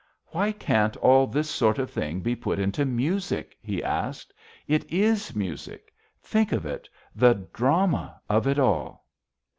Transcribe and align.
"Why 0.29 0.51
can't 0.51 0.97
all 0.97 1.27
this 1.27 1.47
sort 1.47 1.77
of 1.77 1.91
thing 1.91 2.21
be 2.21 2.35
put 2.35 2.57
into 2.57 2.85
music?" 2.85 3.55
he 3.61 3.83
asked. 3.83 4.33
"It 4.67 4.83
is 4.91 5.35
music. 5.35 5.93
Think 6.23 6.51
of 6.51 6.65
it, 6.65 6.89
the 7.15 7.47
drama 7.53 8.19
of 8.27 8.47
it 8.47 8.57
all!" 8.57 9.05